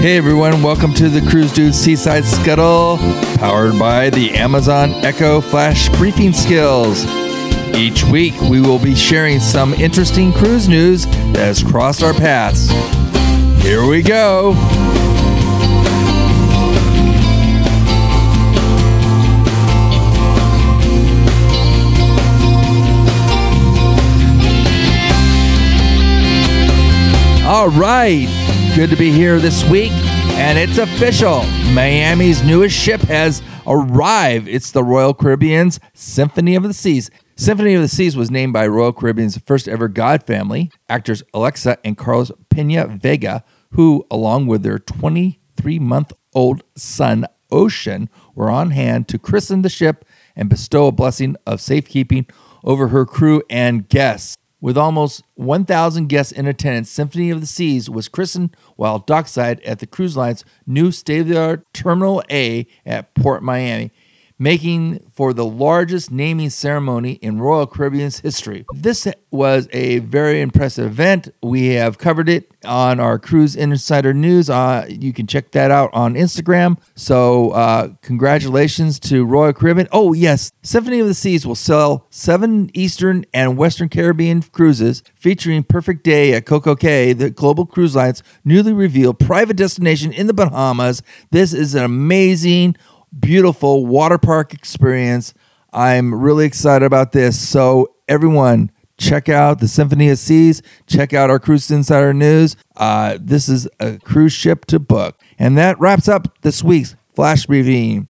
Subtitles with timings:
[0.00, 2.96] Hey everyone, welcome to the Cruise Dude Seaside Scuttle,
[3.36, 7.04] powered by the Amazon Echo Flash Briefing Skills.
[7.76, 12.70] Each week, we will be sharing some interesting cruise news that has crossed our paths.
[13.62, 14.54] Here we go.
[27.46, 28.28] All right,
[28.76, 31.42] good to be here this week, and it's official.
[31.72, 34.46] Miami's newest ship has arrived.
[34.46, 37.10] It's the Royal Caribbean's Symphony of the Seas.
[37.36, 41.78] Symphony of the Seas was named by Royal Caribbean's first ever God family, actors Alexa
[41.84, 48.70] and Carlos Pena Vega, who, along with their 23 month old son, Ocean, were on
[48.70, 50.04] hand to christen the ship
[50.36, 52.26] and bestow a blessing of safekeeping
[52.62, 54.36] over her crew and guests.
[54.60, 59.78] With almost 1,000 guests in attendance, Symphony of the Seas was christened while dockside at
[59.78, 63.90] the cruise line's new state of the art Terminal A at Port Miami,
[64.40, 68.64] making for the largest naming ceremony in Royal Caribbean's history.
[68.72, 71.28] This was a very impressive event.
[71.42, 74.48] We have covered it on our Cruise Insider News.
[74.48, 76.78] Uh, you can check that out on Instagram.
[76.94, 79.88] So, uh, congratulations to Royal Caribbean.
[79.92, 85.62] Oh, yes, Symphony of the Seas will sell seven Eastern and Western Caribbean cruises featuring
[85.62, 90.34] Perfect Day at Coco Cay, the Global Cruise Line's newly revealed private destination in the
[90.34, 91.02] Bahamas.
[91.30, 92.76] This is an amazing
[93.18, 95.34] beautiful water park experience.
[95.72, 97.38] I'm really excited about this.
[97.38, 100.62] So, everyone, check out the Symphony of Seas.
[100.86, 102.56] Check out our Cruise Insider News.
[102.76, 105.20] Uh, this is a cruise ship to book.
[105.38, 108.08] And that wraps up this week's Flash Briefing.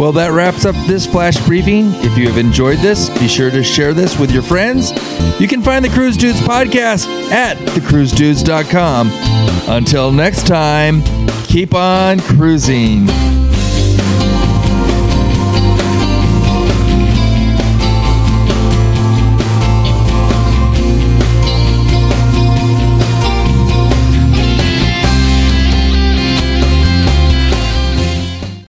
[0.00, 1.90] Well, that wraps up this flash briefing.
[1.96, 4.92] If you have enjoyed this, be sure to share this with your friends.
[5.38, 9.10] You can find the Cruise Dudes podcast at thecruisedudes.com.
[9.68, 11.02] Until next time,
[11.44, 13.08] keep on cruising.